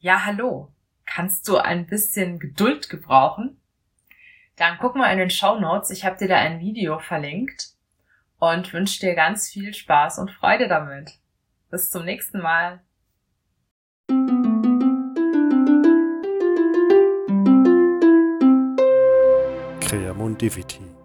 [0.00, 0.72] Ja, hallo.
[1.06, 3.60] Kannst du ein bisschen Geduld gebrauchen?
[4.54, 5.90] Dann guck mal in den Show Notes.
[5.90, 7.70] Ich habe dir da ein Video verlinkt
[8.38, 11.18] und wünsche dir ganz viel Spaß und Freude damit.
[11.70, 12.80] Bis zum nächsten Mal.
[19.80, 20.97] Creamondivity